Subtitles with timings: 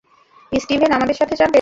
[0.51, 1.49] Steven, আমাদের সাথে যাবে?